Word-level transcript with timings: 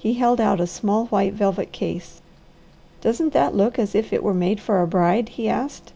He 0.00 0.14
held 0.14 0.40
out 0.40 0.58
a 0.58 0.66
small, 0.66 1.06
white 1.14 1.32
velvet 1.32 1.70
case. 1.70 2.20
"Doesn't 3.02 3.32
that 3.34 3.54
look 3.54 3.78
as 3.78 3.94
if 3.94 4.12
it 4.12 4.24
were 4.24 4.34
made 4.34 4.58
for 4.58 4.82
a 4.82 4.86
bride?" 4.88 5.28
he 5.28 5.48
asked. 5.48 5.92